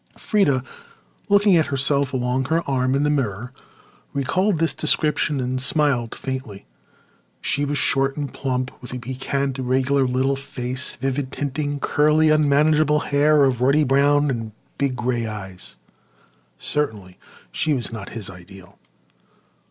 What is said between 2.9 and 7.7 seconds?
in the mirror, recalled this description and smiled faintly. She